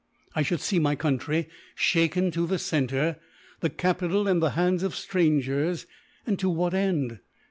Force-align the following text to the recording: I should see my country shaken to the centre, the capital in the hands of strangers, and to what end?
I 0.33 0.41
should 0.41 0.61
see 0.61 0.79
my 0.79 0.95
country 0.95 1.47
shaken 1.75 2.31
to 2.31 2.47
the 2.47 2.57
centre, 2.57 3.17
the 3.59 3.69
capital 3.69 4.27
in 4.27 4.39
the 4.39 4.49
hands 4.57 4.81
of 4.81 4.95
strangers, 4.95 5.85
and 6.25 6.39
to 6.39 6.49
what 6.49 6.73
end? 6.73 7.19